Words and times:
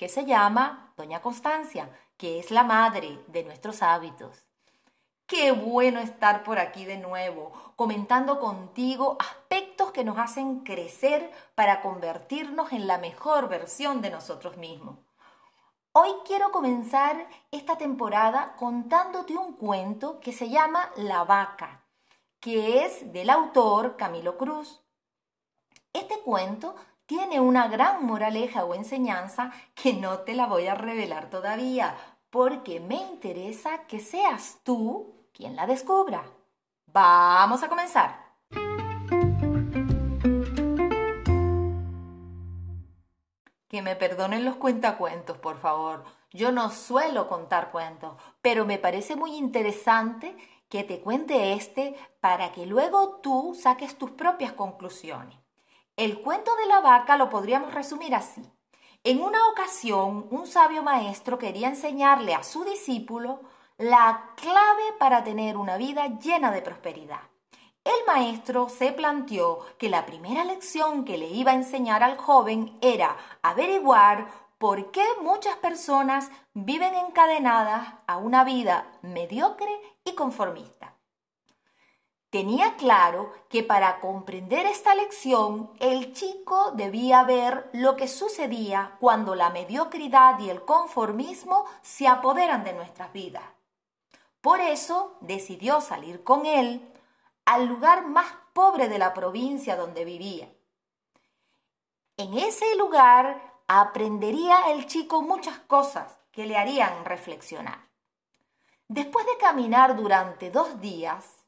que 0.00 0.08
se 0.08 0.24
llama 0.24 0.94
Doña 0.96 1.20
Constancia, 1.20 1.90
que 2.16 2.38
es 2.38 2.50
la 2.50 2.64
madre 2.64 3.22
de 3.26 3.44
nuestros 3.44 3.82
hábitos. 3.82 4.46
Qué 5.26 5.52
bueno 5.52 6.00
estar 6.00 6.42
por 6.42 6.58
aquí 6.58 6.86
de 6.86 6.96
nuevo, 6.96 7.52
comentando 7.76 8.40
contigo 8.40 9.18
aspectos 9.20 9.92
que 9.92 10.02
nos 10.02 10.16
hacen 10.16 10.60
crecer 10.60 11.30
para 11.54 11.82
convertirnos 11.82 12.72
en 12.72 12.86
la 12.86 12.96
mejor 12.96 13.50
versión 13.50 14.00
de 14.00 14.08
nosotros 14.08 14.56
mismos. 14.56 14.96
Hoy 15.92 16.08
quiero 16.24 16.50
comenzar 16.50 17.28
esta 17.50 17.76
temporada 17.76 18.56
contándote 18.56 19.36
un 19.36 19.52
cuento 19.52 20.18
que 20.20 20.32
se 20.32 20.48
llama 20.48 20.90
La 20.96 21.24
vaca, 21.24 21.84
que 22.40 22.86
es 22.86 23.12
del 23.12 23.28
autor 23.28 23.98
Camilo 23.98 24.38
Cruz. 24.38 24.80
Este 25.92 26.18
cuento 26.20 26.74
tiene 27.10 27.40
una 27.40 27.66
gran 27.66 28.06
moraleja 28.06 28.64
o 28.64 28.72
enseñanza 28.72 29.50
que 29.74 29.94
no 29.94 30.20
te 30.20 30.32
la 30.32 30.46
voy 30.46 30.68
a 30.68 30.76
revelar 30.76 31.28
todavía, 31.28 31.96
porque 32.30 32.78
me 32.78 32.94
interesa 32.94 33.88
que 33.88 33.98
seas 33.98 34.58
tú 34.62 35.12
quien 35.32 35.56
la 35.56 35.66
descubra. 35.66 36.22
Vamos 36.86 37.64
a 37.64 37.68
comenzar. 37.68 38.16
Que 43.66 43.82
me 43.82 43.96
perdonen 43.96 44.44
los 44.44 44.54
cuentacuentos, 44.54 45.36
por 45.36 45.58
favor. 45.58 46.04
Yo 46.30 46.52
no 46.52 46.70
suelo 46.70 47.26
contar 47.26 47.72
cuentos, 47.72 48.14
pero 48.40 48.64
me 48.64 48.78
parece 48.78 49.16
muy 49.16 49.34
interesante 49.34 50.36
que 50.68 50.84
te 50.84 51.00
cuente 51.00 51.54
este 51.54 51.96
para 52.20 52.52
que 52.52 52.66
luego 52.66 53.18
tú 53.20 53.58
saques 53.60 53.98
tus 53.98 54.12
propias 54.12 54.52
conclusiones. 54.52 55.39
El 56.00 56.22
cuento 56.22 56.56
de 56.56 56.64
la 56.64 56.80
vaca 56.80 57.18
lo 57.18 57.28
podríamos 57.28 57.74
resumir 57.74 58.14
así. 58.14 58.42
En 59.04 59.20
una 59.20 59.48
ocasión, 59.48 60.28
un 60.30 60.46
sabio 60.46 60.82
maestro 60.82 61.36
quería 61.36 61.68
enseñarle 61.68 62.34
a 62.34 62.42
su 62.42 62.64
discípulo 62.64 63.42
la 63.76 64.30
clave 64.36 64.94
para 64.98 65.22
tener 65.22 65.58
una 65.58 65.76
vida 65.76 66.06
llena 66.18 66.52
de 66.52 66.62
prosperidad. 66.62 67.20
El 67.84 68.06
maestro 68.06 68.70
se 68.70 68.92
planteó 68.92 69.58
que 69.76 69.90
la 69.90 70.06
primera 70.06 70.42
lección 70.42 71.04
que 71.04 71.18
le 71.18 71.26
iba 71.26 71.50
a 71.52 71.56
enseñar 71.56 72.02
al 72.02 72.16
joven 72.16 72.78
era 72.80 73.18
averiguar 73.42 74.26
por 74.56 74.92
qué 74.92 75.04
muchas 75.20 75.56
personas 75.56 76.30
viven 76.54 76.94
encadenadas 76.94 77.92
a 78.06 78.16
una 78.16 78.42
vida 78.42 78.86
mediocre 79.02 79.78
y 80.06 80.14
conformista. 80.14 80.89
Tenía 82.30 82.76
claro 82.76 83.32
que 83.48 83.64
para 83.64 83.98
comprender 83.98 84.64
esta 84.64 84.94
lección 84.94 85.72
el 85.80 86.12
chico 86.12 86.70
debía 86.76 87.24
ver 87.24 87.68
lo 87.72 87.96
que 87.96 88.06
sucedía 88.06 88.96
cuando 89.00 89.34
la 89.34 89.50
mediocridad 89.50 90.38
y 90.38 90.48
el 90.48 90.64
conformismo 90.64 91.64
se 91.82 92.06
apoderan 92.06 92.62
de 92.62 92.72
nuestras 92.72 93.12
vidas. 93.12 93.42
Por 94.40 94.60
eso 94.60 95.16
decidió 95.20 95.80
salir 95.80 96.22
con 96.22 96.46
él 96.46 96.88
al 97.46 97.66
lugar 97.66 98.06
más 98.06 98.32
pobre 98.52 98.88
de 98.88 98.98
la 98.98 99.12
provincia 99.12 99.74
donde 99.74 100.04
vivía. 100.04 100.48
En 102.16 102.38
ese 102.38 102.76
lugar 102.76 103.42
aprendería 103.66 104.70
el 104.70 104.86
chico 104.86 105.20
muchas 105.20 105.58
cosas 105.58 106.16
que 106.30 106.46
le 106.46 106.56
harían 106.56 107.04
reflexionar. 107.04 107.88
Después 108.86 109.26
de 109.26 109.36
caminar 109.38 109.96
durante 109.96 110.50
dos 110.50 110.80
días, 110.80 111.39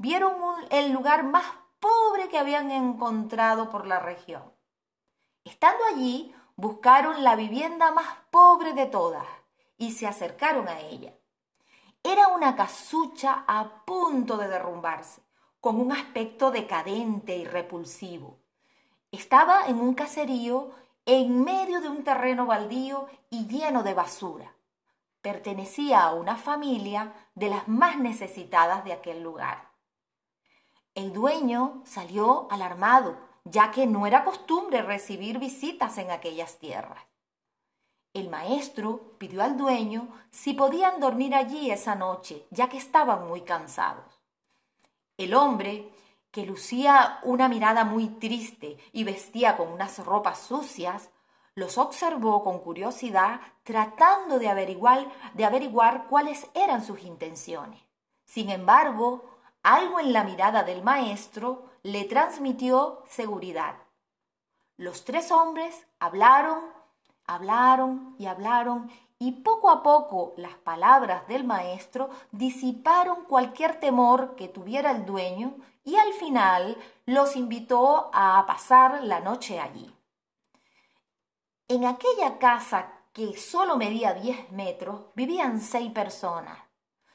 vieron 0.00 0.32
el 0.70 0.92
lugar 0.92 1.24
más 1.24 1.44
pobre 1.78 2.30
que 2.30 2.38
habían 2.38 2.70
encontrado 2.70 3.68
por 3.68 3.86
la 3.86 4.00
región. 4.00 4.42
Estando 5.44 5.84
allí, 5.92 6.34
buscaron 6.56 7.22
la 7.22 7.36
vivienda 7.36 7.90
más 7.90 8.08
pobre 8.30 8.72
de 8.72 8.86
todas 8.86 9.26
y 9.76 9.92
se 9.92 10.06
acercaron 10.06 10.68
a 10.68 10.80
ella. 10.80 11.12
Era 12.02 12.28
una 12.28 12.56
casucha 12.56 13.44
a 13.46 13.84
punto 13.84 14.38
de 14.38 14.48
derrumbarse, 14.48 15.20
con 15.60 15.78
un 15.78 15.92
aspecto 15.92 16.50
decadente 16.50 17.36
y 17.36 17.44
repulsivo. 17.44 18.38
Estaba 19.12 19.66
en 19.66 19.78
un 19.78 19.92
caserío 19.92 20.70
en 21.04 21.44
medio 21.44 21.82
de 21.82 21.90
un 21.90 22.04
terreno 22.04 22.46
baldío 22.46 23.06
y 23.28 23.46
lleno 23.48 23.82
de 23.82 23.92
basura. 23.92 24.54
Pertenecía 25.20 26.04
a 26.04 26.14
una 26.14 26.36
familia 26.36 27.12
de 27.34 27.50
las 27.50 27.68
más 27.68 27.98
necesitadas 27.98 28.82
de 28.84 28.94
aquel 28.94 29.22
lugar. 29.22 29.69
El 30.94 31.12
dueño 31.12 31.82
salió 31.84 32.48
alarmado, 32.50 33.16
ya 33.44 33.70
que 33.70 33.86
no 33.86 34.06
era 34.06 34.24
costumbre 34.24 34.82
recibir 34.82 35.38
visitas 35.38 35.98
en 35.98 36.10
aquellas 36.10 36.58
tierras. 36.58 37.04
El 38.12 38.28
maestro 38.28 39.16
pidió 39.18 39.42
al 39.42 39.56
dueño 39.56 40.08
si 40.30 40.52
podían 40.52 40.98
dormir 40.98 41.34
allí 41.34 41.70
esa 41.70 41.94
noche, 41.94 42.46
ya 42.50 42.68
que 42.68 42.76
estaban 42.76 43.28
muy 43.28 43.42
cansados. 43.42 44.20
El 45.16 45.32
hombre, 45.34 45.92
que 46.32 46.44
lucía 46.44 47.20
una 47.22 47.48
mirada 47.48 47.84
muy 47.84 48.08
triste 48.08 48.78
y 48.92 49.04
vestía 49.04 49.56
con 49.56 49.68
unas 49.68 50.04
ropas 50.04 50.40
sucias, 50.40 51.10
los 51.54 51.78
observó 51.78 52.42
con 52.42 52.58
curiosidad, 52.60 53.40
tratando 53.62 54.38
de 54.38 54.48
averiguar, 54.48 55.08
de 55.34 55.44
averiguar 55.44 56.06
cuáles 56.08 56.48
eran 56.54 56.84
sus 56.84 57.02
intenciones. 57.02 57.80
Sin 58.24 58.50
embargo, 58.50 59.24
algo 59.62 60.00
en 60.00 60.12
la 60.12 60.24
mirada 60.24 60.62
del 60.62 60.82
maestro 60.82 61.66
le 61.82 62.04
transmitió 62.04 63.02
seguridad. 63.08 63.76
Los 64.76 65.04
tres 65.04 65.30
hombres 65.30 65.86
hablaron, 65.98 66.64
hablaron 67.26 68.14
y 68.18 68.26
hablaron 68.26 68.90
y 69.18 69.32
poco 69.32 69.68
a 69.68 69.82
poco 69.82 70.32
las 70.38 70.54
palabras 70.54 71.28
del 71.28 71.44
maestro 71.44 72.08
disiparon 72.32 73.24
cualquier 73.24 73.78
temor 73.78 74.34
que 74.34 74.48
tuviera 74.48 74.90
el 74.92 75.04
dueño 75.04 75.56
y 75.84 75.96
al 75.96 76.12
final 76.14 76.76
los 77.04 77.36
invitó 77.36 78.10
a 78.14 78.44
pasar 78.46 79.04
la 79.04 79.20
noche 79.20 79.60
allí. 79.60 79.94
En 81.68 81.84
aquella 81.84 82.38
casa 82.38 82.92
que 83.12 83.36
solo 83.36 83.76
medía 83.76 84.14
10 84.14 84.52
metros 84.52 85.02
vivían 85.14 85.60
seis 85.60 85.92
personas 85.92 86.69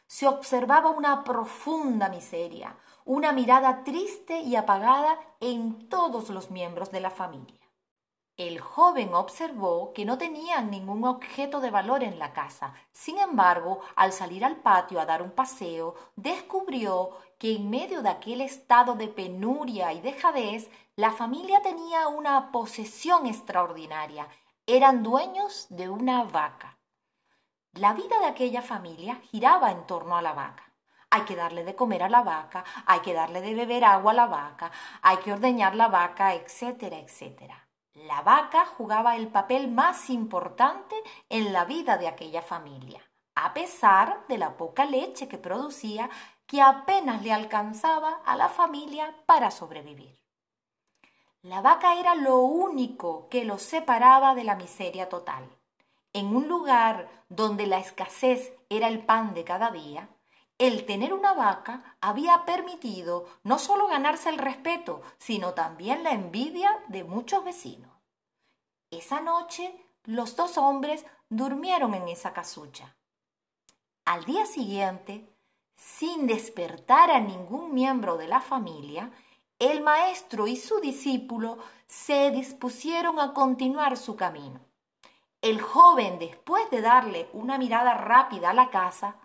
se 0.08 0.28
observaba 0.28 0.90
una 0.90 1.24
profunda 1.24 2.10
miseria, 2.10 2.78
una 3.06 3.32
mirada 3.32 3.84
triste 3.84 4.40
y 4.40 4.56
apagada 4.56 5.20
en 5.40 5.90
todos 5.90 6.30
los 6.30 6.52
miembros 6.52 6.92
de 6.92 7.02
la 7.02 7.12
familia. 7.12 7.60
El 8.38 8.60
joven 8.60 9.14
observó 9.14 9.94
que 9.94 10.04
no 10.04 10.18
tenían 10.18 10.70
ningún 10.70 11.06
objeto 11.06 11.62
de 11.62 11.72
valor 11.72 12.04
en 12.04 12.20
la 12.20 12.34
casa. 12.34 12.74
Sin 12.92 13.18
embargo, 13.18 13.80
al 13.96 14.12
salir 14.12 14.44
al 14.44 14.58
patio 14.58 15.00
a 15.00 15.06
dar 15.06 15.22
un 15.22 15.32
paseo, 15.32 15.96
descubrió 16.18 17.12
que 17.40 17.56
en 17.56 17.70
medio 17.70 18.02
de 18.02 18.10
aquel 18.10 18.42
estado 18.42 18.96
de 18.96 19.08
penuria 19.08 19.94
y 19.94 20.02
dejadez, 20.02 20.70
la 20.98 21.12
familia 21.12 21.62
tenía 21.62 22.10
una 22.10 22.52
posesión 22.52 23.26
extraordinaria. 23.26 24.28
Eran 24.68 25.02
dueños 25.02 25.68
de 25.70 25.90
una 25.90 26.24
vaca. 26.26 26.75
La 27.76 27.92
vida 27.92 28.18
de 28.20 28.28
aquella 28.28 28.62
familia 28.62 29.20
giraba 29.32 29.70
en 29.70 29.86
torno 29.86 30.16
a 30.16 30.22
la 30.22 30.32
vaca. 30.32 30.64
Hay 31.10 31.24
que 31.24 31.36
darle 31.36 31.66
de 31.66 31.76
comer 31.76 32.04
a 32.04 32.10
la 32.10 32.24
vaca, 32.24 32.64
hay 32.86 33.02
que 33.02 33.14
darle 33.14 33.42
de 33.42 33.54
beber 33.54 33.84
agua 33.84 34.14
a 34.14 34.16
la 34.16 34.28
vaca, 34.28 34.72
hay 35.02 35.18
que 35.18 35.34
ordeñar 35.34 35.76
la 35.76 35.90
vaca, 35.90 36.36
etcétera, 36.36 36.98
etcétera. 36.98 37.68
La 37.94 38.22
vaca 38.22 38.66
jugaba 38.66 39.18
el 39.18 39.28
papel 39.28 39.68
más 39.68 40.10
importante 40.10 40.96
en 41.28 41.52
la 41.52 41.66
vida 41.66 41.98
de 41.98 42.08
aquella 42.08 42.42
familia, 42.42 43.02
a 43.36 43.54
pesar 43.54 44.26
de 44.30 44.38
la 44.38 44.56
poca 44.56 44.86
leche 44.86 45.28
que 45.28 45.38
producía 45.38 46.10
que 46.46 46.62
apenas 46.62 47.24
le 47.24 47.34
alcanzaba 47.34 48.22
a 48.26 48.38
la 48.38 48.48
familia 48.48 49.14
para 49.26 49.52
sobrevivir. 49.52 50.18
La 51.42 51.60
vaca 51.60 52.00
era 52.00 52.16
lo 52.16 52.38
único 52.38 53.28
que 53.28 53.44
los 53.44 53.62
separaba 53.62 54.34
de 54.34 54.46
la 54.46 54.56
miseria 54.56 55.10
total 55.10 55.55
en 56.16 56.34
un 56.34 56.48
lugar 56.48 57.10
donde 57.28 57.68
la 57.68 57.78
escasez 57.78 58.54
era 58.70 58.88
el 58.88 59.06
pan 59.06 59.34
de 59.34 59.44
cada 59.44 59.70
día, 59.70 60.08
el 60.58 60.86
tener 60.86 61.14
una 61.14 61.34
vaca 61.34 61.98
había 62.00 62.46
permitido 62.46 63.26
no 63.44 63.60
solo 63.60 63.88
ganarse 63.88 64.30
el 64.30 64.38
respeto, 64.38 65.02
sino 65.18 65.54
también 65.54 66.06
la 66.06 66.14
envidia 66.14 66.72
de 66.88 67.04
muchos 67.04 67.44
vecinos. 67.44 67.92
Esa 68.92 69.20
noche 69.20 69.76
los 70.06 70.38
dos 70.38 70.58
hombres 70.58 71.06
durmieron 71.28 71.94
en 71.94 72.08
esa 72.08 72.32
casucha. 72.32 72.96
Al 74.06 74.24
día 74.24 74.46
siguiente, 74.46 75.30
sin 75.76 76.28
despertar 76.28 77.12
a 77.12 77.20
ningún 77.20 77.74
miembro 77.74 78.16
de 78.16 78.30
la 78.30 78.40
familia, 78.40 79.12
el 79.60 79.82
maestro 79.82 80.48
y 80.48 80.56
su 80.56 80.80
discípulo 80.80 81.58
se 81.88 82.32
dispusieron 82.32 83.20
a 83.20 83.34
continuar 83.34 83.98
su 83.98 84.16
camino. 84.16 84.65
El 85.46 85.62
joven, 85.62 86.18
después 86.18 86.72
de 86.72 86.82
darle 86.82 87.30
una 87.32 87.60
mirada 87.60 87.94
rápida 87.94 88.50
a 88.50 88.54
la 88.56 88.72
casa, 88.72 89.18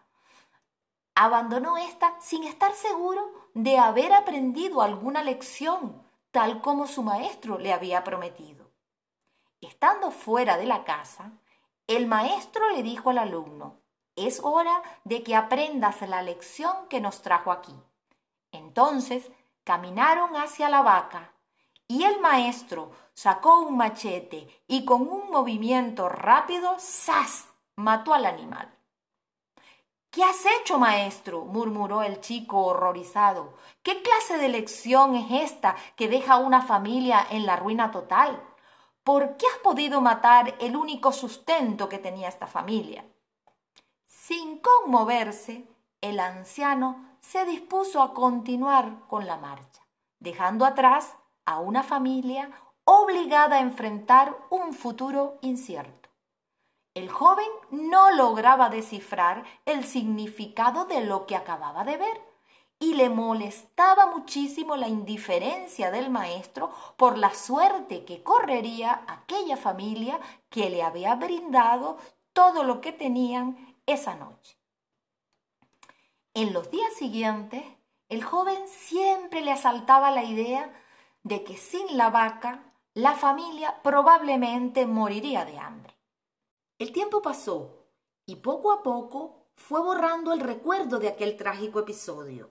abandonó 1.14 1.78
esta 1.78 2.14
sin 2.20 2.44
estar 2.44 2.74
seguro 2.74 3.48
de 3.54 3.78
haber 3.78 4.12
aprendido 4.12 4.82
alguna 4.82 5.22
lección, 5.22 6.06
tal 6.30 6.60
como 6.60 6.86
su 6.86 7.02
maestro 7.02 7.56
le 7.56 7.72
había 7.72 8.04
prometido. 8.04 8.70
Estando 9.62 10.10
fuera 10.10 10.58
de 10.58 10.66
la 10.66 10.84
casa, 10.84 11.32
el 11.86 12.06
maestro 12.06 12.68
le 12.68 12.82
dijo 12.82 13.08
al 13.08 13.16
alumno, 13.16 13.80
es 14.14 14.40
hora 14.42 14.82
de 15.04 15.22
que 15.22 15.34
aprendas 15.34 16.02
la 16.02 16.20
lección 16.20 16.86
que 16.90 17.00
nos 17.00 17.22
trajo 17.22 17.50
aquí. 17.50 17.74
Entonces 18.52 19.30
caminaron 19.64 20.36
hacia 20.36 20.68
la 20.68 20.82
vaca 20.82 21.32
y 21.90 22.04
el 22.04 22.20
maestro 22.20 22.92
sacó 23.14 23.58
un 23.58 23.76
machete 23.76 24.46
y 24.68 24.84
con 24.84 25.08
un 25.08 25.28
movimiento 25.28 26.08
rápido, 26.08 26.76
¡zas! 26.78 27.48
mató 27.74 28.14
al 28.14 28.26
animal. 28.26 28.72
¿Qué 30.08 30.22
has 30.22 30.46
hecho, 30.46 30.78
maestro? 30.78 31.44
murmuró 31.46 32.02
el 32.02 32.20
chico 32.20 32.64
horrorizado. 32.64 33.54
¿Qué 33.82 34.02
clase 34.02 34.38
de 34.38 34.50
lección 34.50 35.16
es 35.16 35.50
esta 35.50 35.74
que 35.96 36.06
deja 36.06 36.34
a 36.34 36.38
una 36.38 36.62
familia 36.62 37.26
en 37.28 37.44
la 37.44 37.56
ruina 37.56 37.90
total? 37.90 38.40
¿Por 39.02 39.36
qué 39.36 39.46
has 39.48 39.58
podido 39.58 40.00
matar 40.00 40.54
el 40.60 40.76
único 40.76 41.10
sustento 41.10 41.88
que 41.88 41.98
tenía 41.98 42.28
esta 42.28 42.46
familia? 42.46 43.04
Sin 44.06 44.60
conmoverse, 44.60 45.66
el 46.00 46.20
anciano 46.20 47.16
se 47.20 47.44
dispuso 47.46 48.00
a 48.00 48.14
continuar 48.14 49.08
con 49.08 49.26
la 49.26 49.38
marcha, 49.38 49.82
dejando 50.20 50.64
atrás 50.64 51.16
a 51.50 51.58
una 51.58 51.82
familia 51.82 52.48
obligada 52.84 53.56
a 53.56 53.60
enfrentar 53.60 54.36
un 54.50 54.72
futuro 54.72 55.38
incierto. 55.42 56.08
El 56.94 57.08
joven 57.08 57.48
no 57.72 58.12
lograba 58.12 58.70
descifrar 58.70 59.44
el 59.64 59.84
significado 59.84 60.84
de 60.84 61.04
lo 61.04 61.26
que 61.26 61.34
acababa 61.34 61.82
de 61.82 61.96
ver 61.96 62.20
y 62.78 62.94
le 62.94 63.10
molestaba 63.10 64.06
muchísimo 64.06 64.76
la 64.76 64.86
indiferencia 64.86 65.90
del 65.90 66.08
maestro 66.08 66.70
por 66.96 67.18
la 67.18 67.34
suerte 67.34 68.04
que 68.04 68.22
correría 68.22 69.02
aquella 69.08 69.56
familia 69.56 70.20
que 70.50 70.70
le 70.70 70.84
había 70.84 71.16
brindado 71.16 71.98
todo 72.32 72.62
lo 72.62 72.80
que 72.80 72.92
tenían 72.92 73.76
esa 73.86 74.14
noche. 74.14 74.56
En 76.34 76.52
los 76.52 76.70
días 76.70 76.94
siguientes, 76.94 77.64
el 78.08 78.22
joven 78.22 78.68
siempre 78.68 79.40
le 79.40 79.50
asaltaba 79.50 80.12
la 80.12 80.22
idea 80.22 80.72
de 81.22 81.44
que 81.44 81.56
sin 81.56 81.96
la 81.96 82.10
vaca 82.10 82.74
la 82.94 83.14
familia 83.14 83.80
probablemente 83.82 84.86
moriría 84.86 85.44
de 85.44 85.58
hambre. 85.58 85.96
El 86.78 86.92
tiempo 86.92 87.22
pasó 87.22 87.86
y 88.26 88.36
poco 88.36 88.72
a 88.72 88.82
poco 88.82 89.46
fue 89.54 89.80
borrando 89.80 90.32
el 90.32 90.40
recuerdo 90.40 90.98
de 90.98 91.08
aquel 91.08 91.36
trágico 91.36 91.80
episodio. 91.80 92.50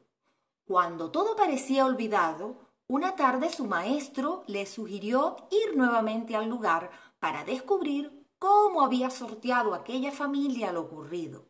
Cuando 0.66 1.12
todo 1.12 1.36
parecía 1.36 1.86
olvidado, 1.86 2.70
una 2.88 3.16
tarde 3.16 3.50
su 3.50 3.66
maestro 3.66 4.44
le 4.48 4.66
sugirió 4.66 5.36
ir 5.52 5.76
nuevamente 5.76 6.36
al 6.36 6.48
lugar 6.48 6.92
para 7.20 7.44
descubrir 7.44 8.26
cómo 8.38 8.82
había 8.82 9.10
sorteado 9.10 9.74
aquella 9.74 10.12
familia 10.12 10.72
lo 10.72 10.82
ocurrido. 10.82 11.46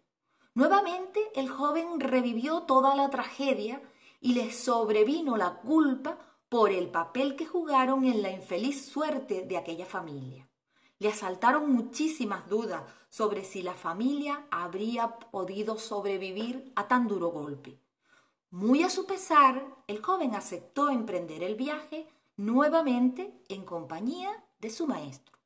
Nuevamente 0.55 1.19
el 1.35 1.49
joven 1.49 1.99
revivió 1.99 2.63
toda 2.63 2.95
la 2.95 3.09
tragedia 3.09 3.81
y 4.19 4.33
le 4.33 4.51
sobrevino 4.51 5.37
la 5.37 5.55
culpa 5.61 6.17
por 6.49 6.71
el 6.71 6.89
papel 6.89 7.35
que 7.35 7.45
jugaron 7.45 8.05
en 8.05 8.21
la 8.21 8.31
infeliz 8.31 8.85
suerte 8.85 9.45
de 9.45 9.57
aquella 9.57 9.85
familia 9.85 10.49
le 10.99 11.07
asaltaron 11.07 11.71
muchísimas 11.73 12.47
dudas 12.49 12.83
sobre 13.09 13.45
si 13.45 13.63
la 13.63 13.73
familia 13.73 14.45
habría 14.51 15.15
podido 15.17 15.77
sobrevivir 15.77 16.71
a 16.75 16.87
tan 16.87 17.07
duro 17.07 17.29
golpe. 17.29 17.79
Muy 18.51 18.83
a 18.83 18.89
su 18.89 19.05
pesar, 19.05 19.65
el 19.87 20.01
joven 20.01 20.35
aceptó 20.35 20.89
emprender 20.89 21.41
el 21.41 21.55
viaje 21.55 22.07
nuevamente 22.35 23.33
en 23.47 23.63
compañía 23.63 24.43
de 24.59 24.69
su 24.69 24.87
maestro. 24.87 25.37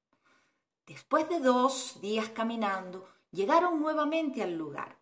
Después 0.88 1.30
de 1.30 1.40
dos 1.40 2.00
días 2.02 2.30
caminando, 2.30 3.06
llegaron 3.32 3.80
nuevamente 3.80 4.42
al 4.42 4.58
lugar, 4.58 4.98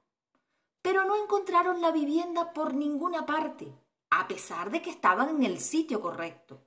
pero 0.82 1.06
no 1.06 1.16
encontraron 1.16 1.80
la 1.80 1.92
vivienda 1.92 2.54
por 2.54 2.74
ninguna 2.74 3.26
parte, 3.26 3.72
a 4.12 4.28
pesar 4.28 4.70
de 4.70 4.82
que 4.82 4.92
estaban 4.92 5.30
en 5.30 5.44
el 5.44 5.60
sitio 5.60 6.02
correcto. 6.02 6.62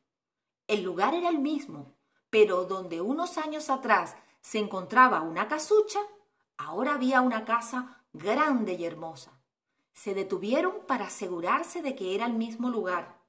El 0.67 0.83
lugar 0.83 1.15
era 1.15 1.29
el 1.29 1.39
mismo, 1.39 1.95
pero 2.31 2.65
donde 2.65 3.01
unos 3.01 3.39
años 3.39 3.71
atrás 3.71 4.17
se 4.41 4.59
encontraba 4.59 5.21
una 5.21 5.47
casucha, 5.47 6.01
ahora 6.57 6.95
había 6.95 7.21
una 7.21 7.45
casa 7.45 8.03
grande 8.13 8.75
y 8.75 8.85
hermosa. 8.85 9.31
Se 9.93 10.15
detuvieron 10.15 10.87
para 10.89 11.07
asegurarse 11.07 11.83
de 11.83 11.95
que 11.95 12.15
era 12.15 12.27
el 12.27 12.33
mismo 12.33 12.71
lugar. 12.71 13.21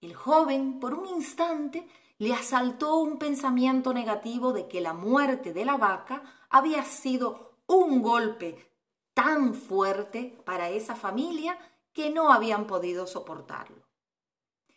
El 0.00 0.14
joven, 0.14 0.80
por 0.80 0.94
un 0.94 1.08
instante, 1.08 1.86
le 2.18 2.32
asaltó 2.32 2.96
un 2.96 3.18
pensamiento 3.18 3.92
negativo 3.92 4.52
de 4.52 4.68
que 4.68 4.80
la 4.80 4.94
muerte 4.94 5.52
de 5.52 5.64
la 5.64 5.76
vaca 5.76 6.22
había 6.48 6.84
sido 6.84 7.58
un 7.66 8.00
golpe 8.00 8.70
tan 9.12 9.54
fuerte 9.54 10.40
para 10.44 10.70
esa 10.70 10.94
familia 10.94 11.58
que 11.92 12.10
no 12.10 12.32
habían 12.32 12.66
podido 12.66 13.06
soportarlo. 13.06 13.86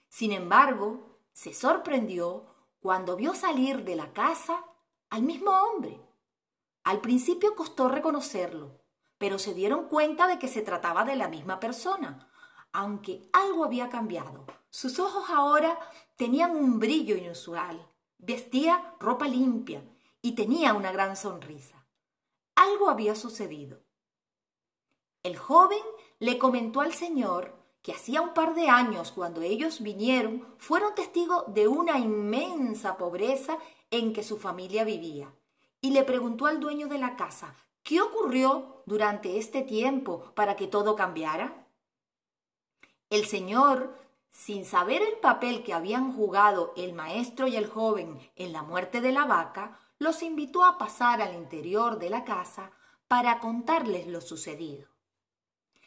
Sin 0.10 0.32
embargo, 0.32 1.20
se 1.34 1.54
sorprendió 1.54 2.46
cuando 2.80 3.16
vio 3.16 3.34
salir 3.34 3.84
de 3.84 3.96
la 3.96 4.14
casa 4.14 4.64
al 5.10 5.24
mismo 5.24 5.52
hombre. 5.52 6.00
Al 6.84 7.02
principio 7.02 7.56
costó 7.56 7.88
reconocerlo, 7.88 8.82
pero 9.18 9.40
se 9.40 9.54
dieron 9.54 9.88
cuenta 9.88 10.28
de 10.28 10.38
que 10.38 10.48
se 10.48 10.62
trataba 10.62 11.06
de 11.06 11.16
la 11.16 11.30
misma 11.30 11.60
persona, 11.60 12.30
aunque 12.74 13.30
algo 13.32 13.64
había 13.64 13.90
cambiado. 13.90 14.46
Sus 14.70 15.00
ojos 15.00 15.30
ahora 15.30 15.80
tenían 16.16 16.56
un 16.56 16.80
brillo 16.80 17.16
inusual, 17.16 17.88
vestía 18.18 18.96
ropa 19.00 19.28
limpia 19.28 19.84
y 20.22 20.34
tenía 20.34 20.74
una 20.74 20.92
gran 20.92 21.16
sonrisa. 21.16 21.86
Algo 22.56 22.90
había 22.90 23.16
sucedido. 23.16 23.82
El 25.22 25.38
joven 25.38 25.80
le 26.24 26.38
comentó 26.38 26.80
al 26.80 26.94
Señor 26.94 27.54
que 27.82 27.92
hacía 27.92 28.22
un 28.22 28.34
par 28.34 28.56
de 28.56 28.70
años 28.70 29.12
cuando 29.12 29.42
ellos 29.42 29.82
vinieron, 29.82 30.48
fueron 30.58 30.96
testigos 30.96 31.44
de 31.54 31.68
una 31.68 32.00
inmensa 32.00 32.96
pobreza 32.96 33.58
en 33.92 34.14
que 34.14 34.24
su 34.24 34.38
familia 34.38 34.86
vivía. 34.86 35.34
Y 35.82 35.92
le 35.92 36.06
preguntó 36.06 36.46
al 36.46 36.62
dueño 36.62 36.88
de 36.88 36.98
la 36.98 37.18
casa, 37.18 37.58
¿qué 37.84 38.00
ocurrió 38.00 38.84
durante 38.86 39.38
este 39.38 39.64
tiempo 39.64 40.32
para 40.34 40.56
que 40.56 40.68
todo 40.68 40.96
cambiara? 40.96 41.68
El 43.10 43.26
señor, 43.26 44.00
sin 44.30 44.64
saber 44.64 45.02
el 45.02 45.18
papel 45.18 45.62
que 45.62 45.74
habían 45.74 46.16
jugado 46.16 46.72
el 46.78 46.94
maestro 46.94 47.48
y 47.48 47.58
el 47.58 47.68
joven 47.68 48.18
en 48.38 48.54
la 48.54 48.64
muerte 48.64 49.02
de 49.02 49.12
la 49.12 49.26
vaca, 49.26 49.78
los 50.00 50.24
invitó 50.24 50.64
a 50.64 50.78
pasar 50.78 51.22
al 51.22 51.36
interior 51.36 52.00
de 52.00 52.10
la 52.10 52.24
casa 52.24 52.72
para 53.10 53.42
contarles 53.42 54.08
lo 54.08 54.22
sucedido. 54.22 54.93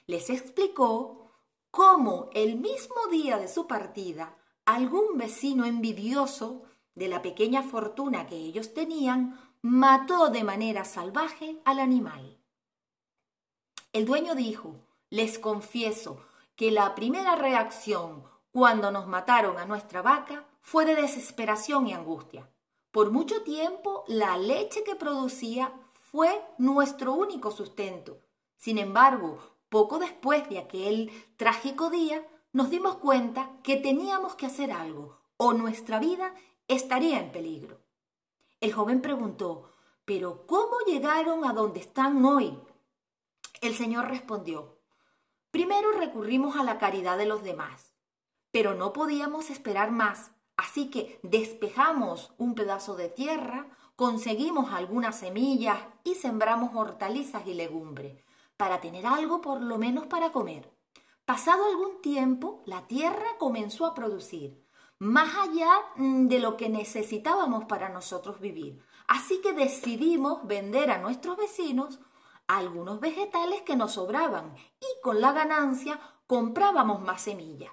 Les 0.06 0.30
explicó 0.30 1.32
cómo 1.70 2.30
el 2.32 2.56
mismo 2.56 2.94
día 3.10 3.38
de 3.38 3.48
su 3.48 3.66
partida 3.66 4.36
algún 4.64 5.18
vecino 5.18 5.64
envidioso 5.64 6.62
de 6.94 7.08
la 7.08 7.22
pequeña 7.22 7.62
fortuna 7.62 8.26
que 8.26 8.36
ellos 8.36 8.72
tenían 8.72 9.38
mató 9.62 10.28
de 10.28 10.44
manera 10.44 10.84
salvaje 10.84 11.60
al 11.64 11.80
animal. 11.80 12.38
El 13.92 14.04
dueño 14.06 14.34
dijo, 14.34 14.76
les 15.10 15.38
confieso 15.38 16.24
que 16.54 16.70
la 16.70 16.94
primera 16.94 17.34
reacción 17.36 18.24
cuando 18.52 18.90
nos 18.90 19.06
mataron 19.06 19.58
a 19.58 19.66
nuestra 19.66 20.02
vaca 20.02 20.46
fue 20.60 20.84
de 20.84 20.94
desesperación 20.94 21.86
y 21.86 21.92
angustia. 21.92 22.48
Por 22.90 23.10
mucho 23.10 23.42
tiempo 23.42 24.04
la 24.08 24.38
leche 24.38 24.82
que 24.82 24.94
producía 24.94 25.72
fue 25.92 26.42
nuestro 26.58 27.12
único 27.12 27.50
sustento. 27.50 28.20
Sin 28.56 28.78
embargo, 28.78 29.55
poco 29.68 29.98
después 29.98 30.48
de 30.48 30.58
aquel 30.58 31.10
trágico 31.36 31.90
día, 31.90 32.26
nos 32.52 32.70
dimos 32.70 32.96
cuenta 32.96 33.50
que 33.62 33.76
teníamos 33.76 34.34
que 34.34 34.46
hacer 34.46 34.72
algo 34.72 35.20
o 35.36 35.52
nuestra 35.52 35.98
vida 35.98 36.34
estaría 36.68 37.20
en 37.20 37.30
peligro. 37.32 37.80
El 38.60 38.72
joven 38.72 39.02
preguntó, 39.02 39.72
¿pero 40.04 40.46
cómo 40.46 40.78
llegaron 40.86 41.44
a 41.44 41.52
donde 41.52 41.80
están 41.80 42.24
hoy? 42.24 42.58
El 43.60 43.74
Señor 43.74 44.08
respondió, 44.08 44.78
primero 45.50 45.92
recurrimos 45.92 46.56
a 46.56 46.64
la 46.64 46.78
caridad 46.78 47.18
de 47.18 47.26
los 47.26 47.42
demás, 47.42 47.94
pero 48.50 48.74
no 48.74 48.92
podíamos 48.92 49.50
esperar 49.50 49.90
más, 49.90 50.32
así 50.56 50.90
que 50.90 51.20
despejamos 51.22 52.32
un 52.38 52.54
pedazo 52.54 52.96
de 52.96 53.08
tierra, 53.08 53.68
conseguimos 53.96 54.72
algunas 54.72 55.18
semillas 55.18 55.78
y 56.04 56.14
sembramos 56.14 56.70
hortalizas 56.74 57.46
y 57.46 57.54
legumbres, 57.54 58.25
para 58.56 58.80
tener 58.80 59.06
algo 59.06 59.40
por 59.40 59.60
lo 59.60 59.78
menos 59.78 60.06
para 60.06 60.32
comer. 60.32 60.72
Pasado 61.24 61.64
algún 61.64 62.00
tiempo, 62.02 62.62
la 62.66 62.86
tierra 62.86 63.36
comenzó 63.38 63.86
a 63.86 63.94
producir, 63.94 64.64
más 64.98 65.34
allá 65.36 65.70
mm, 65.96 66.28
de 66.28 66.38
lo 66.38 66.56
que 66.56 66.68
necesitábamos 66.68 67.64
para 67.64 67.88
nosotros 67.88 68.40
vivir. 68.40 68.82
Así 69.08 69.40
que 69.40 69.52
decidimos 69.52 70.46
vender 70.46 70.90
a 70.90 70.98
nuestros 70.98 71.36
vecinos 71.36 72.00
algunos 72.46 73.00
vegetales 73.00 73.62
que 73.62 73.76
nos 73.76 73.92
sobraban 73.92 74.54
y 74.80 74.86
con 75.02 75.20
la 75.20 75.32
ganancia 75.32 76.00
comprábamos 76.26 77.02
más 77.02 77.22
semillas. 77.22 77.72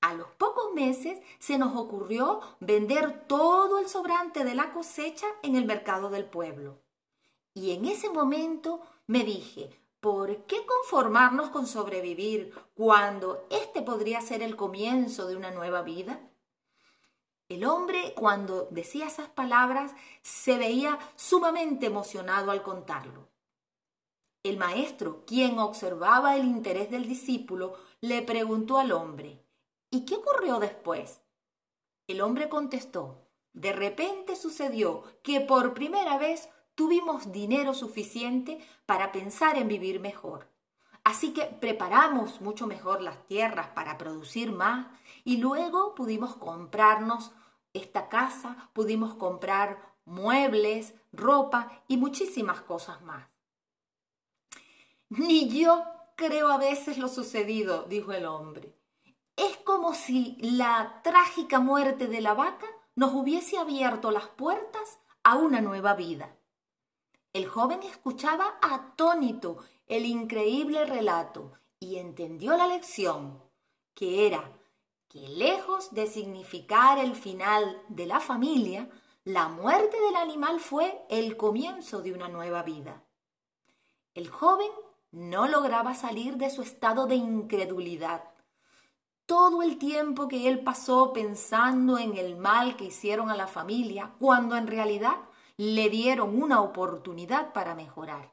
A 0.00 0.14
los 0.14 0.28
pocos 0.32 0.72
meses 0.74 1.18
se 1.38 1.58
nos 1.58 1.76
ocurrió 1.76 2.40
vender 2.60 3.26
todo 3.26 3.78
el 3.78 3.88
sobrante 3.88 4.44
de 4.44 4.54
la 4.54 4.72
cosecha 4.72 5.26
en 5.42 5.56
el 5.56 5.64
mercado 5.64 6.10
del 6.10 6.26
pueblo. 6.26 6.80
Y 7.54 7.72
en 7.72 7.86
ese 7.86 8.10
momento 8.10 8.82
me 9.06 9.24
dije, 9.24 9.70
¿por 10.00 10.44
qué 10.46 10.64
conformarnos 10.66 11.50
con 11.50 11.66
sobrevivir 11.66 12.52
cuando 12.74 13.46
este 13.50 13.82
podría 13.82 14.20
ser 14.20 14.42
el 14.42 14.56
comienzo 14.56 15.26
de 15.26 15.36
una 15.36 15.50
nueva 15.50 15.82
vida? 15.82 16.20
El 17.48 17.64
hombre, 17.64 18.12
cuando 18.14 18.66
decía 18.70 19.06
esas 19.06 19.28
palabras, 19.28 19.92
se 20.22 20.58
veía 20.58 20.98
sumamente 21.14 21.86
emocionado 21.86 22.50
al 22.50 22.62
contarlo. 22.62 23.28
El 24.42 24.56
maestro, 24.56 25.24
quien 25.26 25.58
observaba 25.58 26.36
el 26.36 26.44
interés 26.44 26.90
del 26.90 27.08
discípulo, 27.08 27.74
le 28.00 28.22
preguntó 28.22 28.78
al 28.78 28.92
hombre, 28.92 29.44
¿Y 29.90 30.04
qué 30.04 30.16
ocurrió 30.16 30.58
después? 30.58 31.20
El 32.08 32.20
hombre 32.20 32.48
contestó, 32.48 33.26
de 33.52 33.72
repente 33.72 34.36
sucedió 34.36 35.04
que 35.22 35.40
por 35.40 35.74
primera 35.74 36.18
vez 36.18 36.48
tuvimos 36.76 37.32
dinero 37.32 37.74
suficiente 37.74 38.64
para 38.86 39.10
pensar 39.10 39.58
en 39.58 39.66
vivir 39.66 39.98
mejor. 39.98 40.48
Así 41.02 41.32
que 41.32 41.44
preparamos 41.46 42.40
mucho 42.40 42.66
mejor 42.66 43.00
las 43.00 43.26
tierras 43.26 43.68
para 43.68 43.98
producir 43.98 44.52
más 44.52 44.86
y 45.24 45.38
luego 45.38 45.94
pudimos 45.94 46.36
comprarnos 46.36 47.32
esta 47.72 48.08
casa, 48.08 48.70
pudimos 48.72 49.14
comprar 49.14 49.94
muebles, 50.04 50.94
ropa 51.12 51.82
y 51.88 51.96
muchísimas 51.96 52.60
cosas 52.60 53.02
más. 53.02 53.26
Ni 55.08 55.48
yo 55.48 55.84
creo 56.16 56.48
a 56.48 56.58
veces 56.58 56.98
lo 56.98 57.08
sucedido, 57.08 57.84
dijo 57.84 58.12
el 58.12 58.26
hombre. 58.26 58.74
Es 59.36 59.56
como 59.58 59.94
si 59.94 60.36
la 60.40 61.00
trágica 61.04 61.60
muerte 61.60 62.06
de 62.06 62.20
la 62.20 62.34
vaca 62.34 62.66
nos 62.94 63.14
hubiese 63.14 63.58
abierto 63.58 64.10
las 64.10 64.26
puertas 64.26 64.98
a 65.22 65.36
una 65.36 65.60
nueva 65.60 65.94
vida. 65.94 66.35
El 67.36 67.48
joven 67.48 67.82
escuchaba 67.82 68.54
atónito 68.62 69.58
el 69.88 70.06
increíble 70.06 70.86
relato 70.86 71.52
y 71.78 71.96
entendió 71.96 72.56
la 72.56 72.66
lección, 72.66 73.42
que 73.94 74.26
era 74.26 74.54
que 75.06 75.28
lejos 75.28 75.92
de 75.92 76.06
significar 76.06 76.98
el 76.98 77.14
final 77.14 77.82
de 77.88 78.06
la 78.06 78.20
familia, 78.20 78.88
la 79.24 79.48
muerte 79.50 80.00
del 80.00 80.16
animal 80.16 80.60
fue 80.60 81.04
el 81.10 81.36
comienzo 81.36 82.00
de 82.00 82.14
una 82.14 82.30
nueva 82.30 82.62
vida. 82.62 83.04
El 84.14 84.30
joven 84.30 84.70
no 85.10 85.46
lograba 85.46 85.94
salir 85.94 86.38
de 86.38 86.48
su 86.48 86.62
estado 86.62 87.06
de 87.06 87.16
incredulidad. 87.16 88.24
Todo 89.26 89.62
el 89.62 89.76
tiempo 89.76 90.26
que 90.26 90.48
él 90.48 90.60
pasó 90.60 91.12
pensando 91.12 91.98
en 91.98 92.16
el 92.16 92.36
mal 92.36 92.76
que 92.76 92.86
hicieron 92.86 93.28
a 93.28 93.36
la 93.36 93.46
familia, 93.46 94.14
cuando 94.18 94.56
en 94.56 94.68
realidad 94.68 95.16
le 95.56 95.88
dieron 95.88 96.40
una 96.40 96.60
oportunidad 96.60 97.52
para 97.52 97.74
mejorar. 97.74 98.32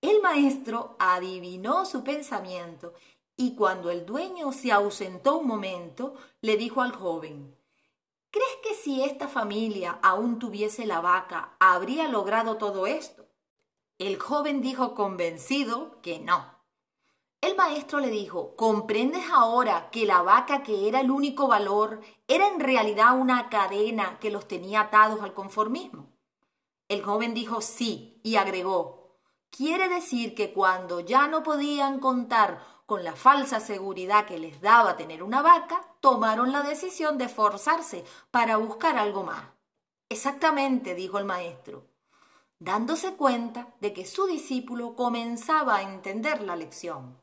El 0.00 0.20
maestro 0.20 0.96
adivinó 0.98 1.84
su 1.86 2.02
pensamiento 2.02 2.94
y 3.36 3.54
cuando 3.54 3.90
el 3.90 4.04
dueño 4.04 4.52
se 4.52 4.72
ausentó 4.72 5.38
un 5.38 5.46
momento, 5.46 6.14
le 6.40 6.56
dijo 6.56 6.82
al 6.82 6.92
joven, 6.92 7.56
¿Crees 8.32 8.56
que 8.62 8.74
si 8.74 9.02
esta 9.02 9.26
familia 9.26 9.98
aún 10.02 10.38
tuviese 10.38 10.86
la 10.86 11.00
vaca, 11.00 11.56
habría 11.58 12.06
logrado 12.06 12.58
todo 12.58 12.86
esto? 12.86 13.26
El 13.98 14.18
joven 14.18 14.60
dijo 14.60 14.94
convencido 14.94 16.00
que 16.00 16.20
no. 16.20 16.44
El 17.40 17.56
maestro 17.56 18.00
le 18.00 18.08
dijo, 18.08 18.54
¿comprendes 18.54 19.24
ahora 19.32 19.90
que 19.90 20.04
la 20.04 20.22
vaca 20.22 20.62
que 20.62 20.86
era 20.86 21.00
el 21.00 21.10
único 21.10 21.48
valor 21.48 22.00
era 22.28 22.46
en 22.48 22.60
realidad 22.60 23.18
una 23.18 23.48
cadena 23.48 24.18
que 24.20 24.30
los 24.30 24.46
tenía 24.46 24.82
atados 24.82 25.22
al 25.22 25.32
conformismo? 25.32 26.09
El 26.90 27.02
joven 27.02 27.32
dijo 27.32 27.62
sí 27.62 28.20
y 28.22 28.36
agregó, 28.36 29.16
quiere 29.48 29.88
decir 29.88 30.34
que 30.34 30.52
cuando 30.52 31.00
ya 31.00 31.26
no 31.26 31.42
podían 31.42 32.00
contar 32.00 32.60
con 32.84 33.02
la 33.02 33.16
falsa 33.16 33.60
seguridad 33.60 34.26
que 34.26 34.38
les 34.38 34.60
daba 34.60 34.98
tener 34.98 35.22
una 35.22 35.40
vaca, 35.40 35.80
tomaron 36.00 36.52
la 36.52 36.60
decisión 36.60 37.16
de 37.16 37.30
forzarse 37.30 38.04
para 38.30 38.58
buscar 38.58 38.98
algo 38.98 39.22
más. 39.22 39.42
Exactamente, 40.10 40.94
dijo 40.94 41.18
el 41.18 41.24
maestro 41.24 41.90
dándose 42.60 43.14
cuenta 43.14 43.74
de 43.80 43.92
que 43.92 44.06
su 44.06 44.26
discípulo 44.26 44.94
comenzaba 44.94 45.76
a 45.76 45.82
entender 45.82 46.42
la 46.42 46.56
lección. 46.56 47.20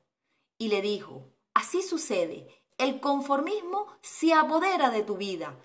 Y 0.58 0.68
le 0.70 0.82
dijo, 0.82 1.30
así 1.54 1.84
sucede, 1.84 2.48
el 2.80 3.00
conformismo 3.00 3.88
se 4.02 4.34
apodera 4.34 4.90
de 4.90 5.04
tu 5.04 5.16
vida 5.16 5.56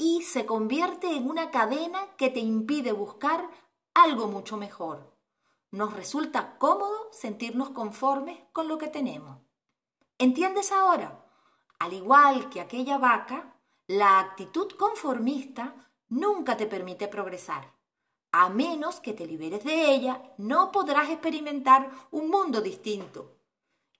y 0.00 0.22
se 0.22 0.46
convierte 0.46 1.14
en 1.14 1.28
una 1.28 1.50
cadena 1.50 2.16
que 2.16 2.30
te 2.30 2.40
impide 2.40 2.90
buscar 2.90 3.50
algo 3.92 4.28
mucho 4.28 4.56
mejor. 4.56 5.14
Nos 5.72 5.92
resulta 5.92 6.56
cómodo 6.56 7.10
sentirnos 7.12 7.68
conformes 7.68 8.38
con 8.54 8.66
lo 8.66 8.78
que 8.78 8.88
tenemos. 8.88 9.36
¿Entiendes 10.16 10.72
ahora? 10.72 11.22
Al 11.78 11.92
igual 11.92 12.48
que 12.48 12.62
aquella 12.62 12.96
vaca, 12.96 13.54
la 13.88 14.20
actitud 14.20 14.70
conformista 14.78 15.74
nunca 16.08 16.56
te 16.56 16.64
permite 16.64 17.06
progresar. 17.06 17.70
A 18.32 18.48
menos 18.48 19.00
que 19.00 19.12
te 19.12 19.26
liberes 19.26 19.64
de 19.64 19.92
ella, 19.92 20.32
no 20.38 20.72
podrás 20.72 21.10
experimentar 21.10 21.90
un 22.10 22.30
mundo 22.30 22.62
distinto. 22.62 23.36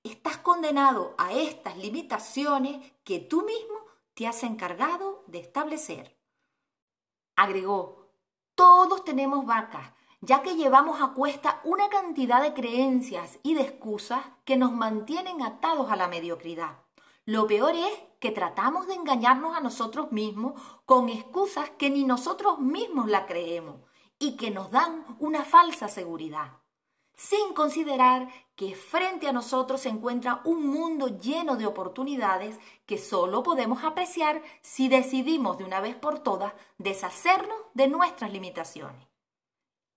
Estás 0.03 0.39
condenado 0.39 1.15
a 1.19 1.35
estas 1.35 1.77
limitaciones 1.77 2.91
que 3.05 3.19
tú 3.19 3.43
mismo 3.43 3.70
te 4.21 4.27
has 4.27 4.43
encargado 4.43 5.25
de 5.29 5.39
establecer. 5.39 6.15
Agregó, 7.37 8.13
todos 8.55 9.03
tenemos 9.03 9.47
vacas, 9.47 9.95
ya 10.21 10.43
que 10.43 10.57
llevamos 10.57 11.01
a 11.01 11.15
cuesta 11.15 11.63
una 11.65 11.89
cantidad 11.89 12.43
de 12.43 12.53
creencias 12.53 13.39
y 13.43 13.55
de 13.55 13.63
excusas 13.63 14.23
que 14.45 14.59
nos 14.59 14.73
mantienen 14.73 15.41
atados 15.41 15.91
a 15.91 15.97
la 15.97 16.07
mediocridad. 16.07 16.81
Lo 17.25 17.47
peor 17.47 17.75
es 17.75 17.99
que 18.19 18.31
tratamos 18.31 18.87
de 18.89 18.93
engañarnos 18.97 19.57
a 19.57 19.63
nosotros 19.63 20.13
mismos 20.13 20.61
con 20.85 21.09
excusas 21.09 21.71
que 21.79 21.89
ni 21.89 22.05
nosotros 22.05 22.59
mismos 22.59 23.09
la 23.09 23.25
creemos 23.25 23.77
y 24.19 24.37
que 24.37 24.51
nos 24.51 24.71
dan 24.71 25.07
una 25.19 25.47
falsa 25.47 25.89
seguridad, 25.89 26.59
sin 27.21 27.53
considerar 27.53 28.29
que 28.57 28.75
frente 28.75 29.29
a 29.29 29.33
nosotros 29.33 29.83
se 29.83 29.91
encuentra 29.91 30.41
un 30.45 30.67
mundo 30.67 31.19
lleno 31.19 31.57
de 31.57 31.67
oportunidades 31.67 32.59
que 32.87 32.97
solo 32.97 33.43
podemos 33.43 33.85
apreciar 33.85 34.43
si 34.63 34.89
decidimos 34.89 35.59
de 35.59 35.65
una 35.65 35.83
vez 35.83 35.97
por 35.97 36.21
todas 36.21 36.55
deshacernos 36.79 37.59
de 37.75 37.89
nuestras 37.89 38.33
limitaciones. 38.33 39.07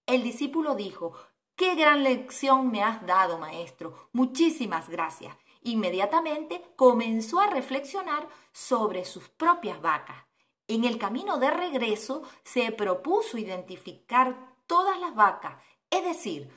El 0.05 0.21
discípulo 0.21 0.75
dijo, 0.75 1.13
Qué 1.55 1.75
gran 1.75 2.03
lección 2.03 2.71
me 2.71 2.83
has 2.83 3.05
dado, 3.05 3.37
maestro. 3.37 4.09
Muchísimas 4.11 4.89
gracias. 4.89 5.33
Inmediatamente 5.61 6.61
comenzó 6.75 7.39
a 7.39 7.47
reflexionar 7.47 8.27
sobre 8.51 9.05
sus 9.05 9.29
propias 9.29 9.81
vacas 9.81 10.25
en 10.67 10.85
el 10.85 10.97
camino 10.97 11.37
de 11.39 11.51
regreso 11.51 12.23
se 12.43 12.71
propuso 12.71 13.37
identificar 13.37 14.55
todas 14.65 14.99
las 14.99 15.13
vacas, 15.13 15.61
es 15.89 16.03
decir, 16.03 16.49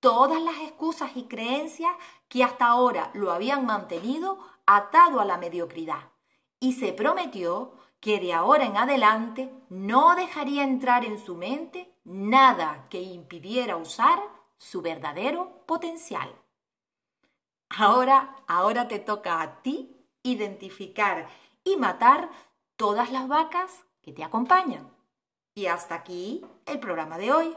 todas 0.00 0.42
las 0.42 0.56
excusas 0.58 1.12
y 1.14 1.24
creencias 1.24 1.94
que 2.28 2.42
hasta 2.42 2.66
ahora 2.66 3.10
lo 3.14 3.30
habían 3.30 3.66
mantenido 3.66 4.38
atado 4.66 5.20
a 5.20 5.24
la 5.24 5.36
mediocridad. 5.36 6.10
Y 6.58 6.74
se 6.74 6.92
prometió 6.92 7.72
que 8.00 8.18
de 8.18 8.32
ahora 8.32 8.64
en 8.64 8.76
adelante 8.76 9.52
no 9.68 10.14
dejaría 10.16 10.64
entrar 10.64 11.04
en 11.04 11.18
su 11.18 11.36
mente 11.36 11.94
nada 12.04 12.86
que 12.88 13.00
impidiera 13.00 13.76
usar 13.76 14.20
su 14.56 14.82
verdadero 14.82 15.64
potencial. 15.66 16.34
Ahora, 17.68 18.36
ahora 18.46 18.88
te 18.88 18.98
toca 18.98 19.40
a 19.40 19.62
ti 19.62 19.96
identificar 20.22 21.28
y 21.62 21.76
matar 21.76 22.30
todas 22.76 23.12
las 23.12 23.28
vacas 23.28 23.84
que 24.02 24.12
te 24.12 24.24
acompañan. 24.24 24.90
Y 25.54 25.66
hasta 25.66 25.94
aquí 25.94 26.44
el 26.66 26.80
programa 26.80 27.18
de 27.18 27.32
hoy. 27.32 27.56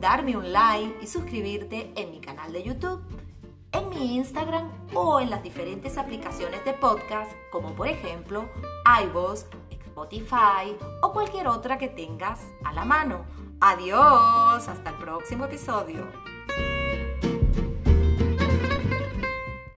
darme 0.00 0.36
un 0.36 0.52
like 0.52 0.98
y 1.02 1.06
suscribirte 1.06 1.92
en 1.96 2.10
mi 2.10 2.20
canal 2.20 2.52
de 2.52 2.62
YouTube, 2.62 3.00
en 3.72 3.88
mi 3.88 4.16
Instagram 4.16 4.70
o 4.94 5.20
en 5.20 5.30
las 5.30 5.42
diferentes 5.42 5.98
aplicaciones 5.98 6.64
de 6.64 6.72
podcast 6.74 7.30
como 7.50 7.74
por 7.74 7.88
ejemplo 7.88 8.48
iVoox, 9.04 9.46
Spotify 9.70 10.76
o 11.02 11.12
cualquier 11.12 11.48
otra 11.48 11.78
que 11.78 11.88
tengas 11.88 12.40
a 12.64 12.72
la 12.72 12.84
mano. 12.84 13.24
Adiós, 13.60 14.68
hasta 14.68 14.90
el 14.90 14.96
próximo 14.96 15.46
episodio. 15.46 16.35